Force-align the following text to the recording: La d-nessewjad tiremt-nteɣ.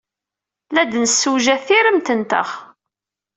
La 0.73 0.83
d-nessewjad 0.89 1.61
tiremt-nteɣ. 1.67 2.49